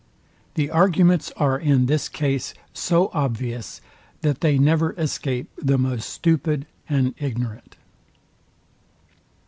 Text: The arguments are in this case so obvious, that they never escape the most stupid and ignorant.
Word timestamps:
The 0.55 0.71
arguments 0.71 1.31
are 1.37 1.59
in 1.59 1.85
this 1.85 2.09
case 2.09 2.55
so 2.73 3.11
obvious, 3.13 3.81
that 4.21 4.41
they 4.41 4.57
never 4.57 4.93
escape 4.93 5.51
the 5.61 5.77
most 5.77 6.09
stupid 6.09 6.65
and 6.89 7.13
ignorant. 7.19 7.75